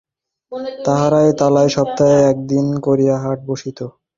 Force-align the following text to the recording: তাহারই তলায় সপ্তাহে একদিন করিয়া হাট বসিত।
তাহারই 0.85 1.31
তলায় 1.39 1.71
সপ্তাহে 1.75 2.17
একদিন 2.31 2.65
করিয়া 2.85 3.15
হাট 3.23 3.39
বসিত। 3.47 3.79